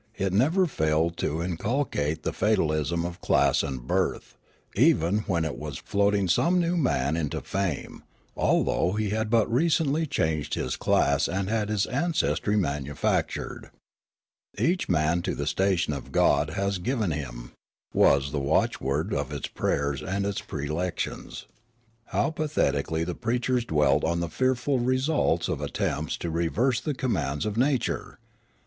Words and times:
It 0.15 0.33
never 0.33 0.65
failed 0.65 1.15
to 1.17 1.41
in 1.41 1.57
culcate 1.57 2.23
the 2.23 2.33
fatalism 2.33 3.05
of 3.05 3.21
class 3.21 3.61
and 3.61 3.85
birth, 3.85 4.35
even 4.75 5.19
when 5.27 5.45
it 5.45 5.59
was 5.59 5.77
floating 5.77 6.27
some 6.27 6.59
new 6.59 6.75
man 6.75 7.15
into 7.15 7.39
fame, 7.39 8.01
although 8.35 8.93
he 8.93 9.11
had 9.11 9.29
but 9.29 9.45
recently 9.53 10.07
changed 10.07 10.55
his 10.55 10.75
class 10.75 11.27
and 11.27 11.49
had 11.51 11.69
his 11.69 11.85
ancestry 11.85 12.57
manufactured, 12.57 13.69
''E^ach 14.57 14.89
man 14.89 15.21
to 15.21 15.35
the 15.35 15.45
station 15.45 15.93
God 16.11 16.49
has 16.49 16.79
given 16.79 17.11
I04 17.11 17.15
Riallaro 17.15 17.23
him," 17.23 17.51
was 17.93 18.31
the 18.31 18.39
watchword 18.39 19.13
of 19.13 19.31
its 19.31 19.45
prayers 19.49 20.01
and 20.01 20.25
its 20.25 20.41
prelec 20.41 20.97
tions. 20.97 21.45
How 22.05 22.31
patheticall}^ 22.31 23.05
the 23.05 23.13
preachers 23.13 23.65
dwelt 23.65 24.03
on 24.03 24.19
the 24.19 24.29
fearful 24.29 24.79
results 24.79 25.47
of 25.47 25.61
attempts 25.61 26.17
to 26.17 26.31
reverse 26.31 26.81
the 26.81 26.95
commands 26.95 27.45
of 27.45 27.55
nature 27.55 28.17